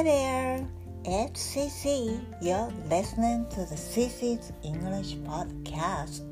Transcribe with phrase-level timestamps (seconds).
[0.00, 0.66] Hi there,
[1.04, 2.24] it's CC.
[2.40, 6.24] You're listening to the CC's English Podcast,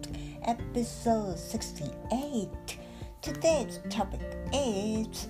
[0.47, 2.49] episode 68.
[3.21, 4.23] Today's topic
[4.55, 5.29] is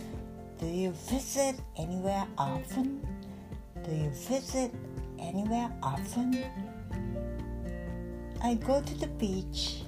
[0.61, 3.05] Do you visit anywhere often?
[3.83, 4.73] Do you visit
[5.19, 6.39] anywhere often?
[8.41, 9.83] I go to the beach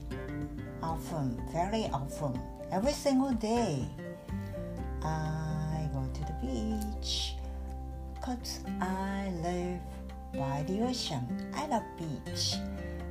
[0.82, 2.37] often, very often,
[2.73, 3.87] every single day.
[5.05, 7.35] I go to the beach
[8.20, 9.80] because I live
[10.34, 11.27] by the ocean.
[11.55, 12.55] I love beach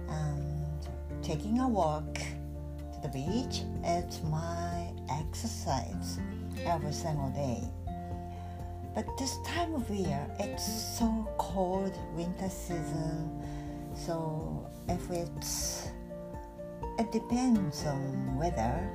[0.08, 6.20] and taking a walk to the beach is my exercise
[6.64, 7.64] every single day.
[8.94, 13.42] But this time of year, it's so cold, winter season.
[13.96, 15.90] So if it's,
[17.00, 18.90] it depends on weather.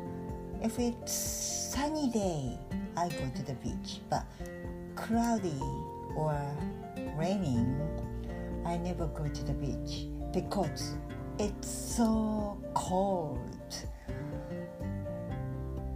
[0.63, 2.59] If it's sunny day,
[2.97, 4.01] I go to the beach.
[4.09, 4.25] But
[4.97, 5.61] cloudy
[6.17, 6.41] or
[7.17, 7.81] raining,
[8.65, 10.95] I never go to the beach because
[11.39, 13.41] it's so cold.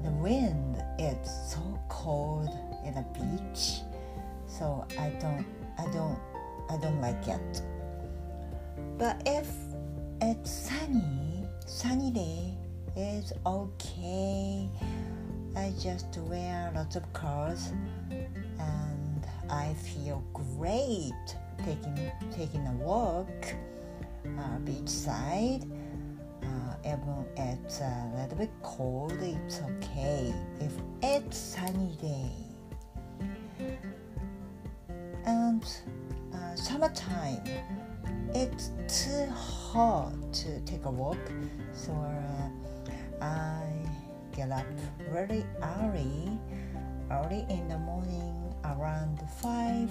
[0.03, 2.49] The wind is so cold
[2.85, 3.81] in the beach,
[4.47, 5.47] so I don't,
[5.79, 6.19] I don't,
[6.71, 7.62] I don't like it.
[8.99, 9.49] But if
[10.21, 12.59] it's sunny, sunny day
[12.97, 14.69] is okay.
[15.57, 17.73] I just wear lots of clothes
[19.59, 21.27] I feel great
[21.64, 23.28] taking taking a walk
[24.39, 25.65] uh, beachside.
[26.42, 32.31] Uh, even it's a little bit cold, it's okay if it's sunny day.
[35.27, 35.65] And
[36.33, 37.43] uh, summertime,
[38.34, 41.19] it's too hot to take a walk,
[41.72, 43.67] so uh, I
[44.37, 44.67] get up
[45.11, 45.45] very
[45.81, 46.39] early,
[47.11, 47.78] early in the
[48.99, 49.91] around five,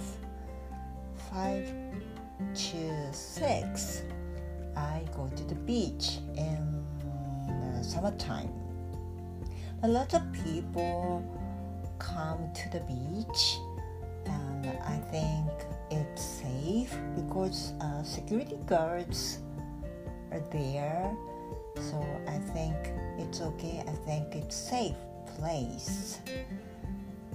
[1.31, 1.71] five
[2.53, 4.03] to six.
[4.75, 6.85] I go to the beach in
[7.47, 8.51] the summertime.
[9.83, 11.23] A lot of people
[11.99, 13.57] come to the beach,
[14.25, 15.49] and I think
[15.89, 19.39] it's safe because uh, security guards
[20.31, 21.15] are there.
[21.75, 22.75] So I think
[23.17, 23.83] it's okay.
[23.87, 24.95] I think it's safe
[25.37, 26.19] place.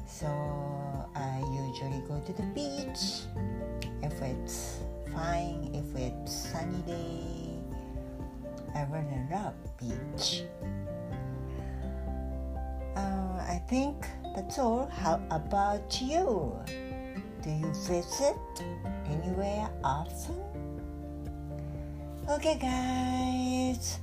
[0.06, 0.28] So
[1.14, 3.26] I usually go to the beach
[4.02, 4.80] if it's
[5.12, 7.42] fine, if it's sunny day.
[8.74, 10.44] I really love beach.
[12.96, 14.86] Uh, I think that's all.
[14.86, 16.56] How about you?
[17.42, 18.36] Do you visit
[19.06, 20.40] anywhere often?
[22.28, 23.98] Okay, guys.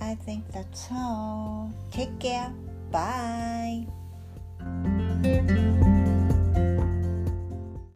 [0.00, 1.72] I think that's all.
[1.90, 2.52] Take care.
[2.90, 3.86] Bye.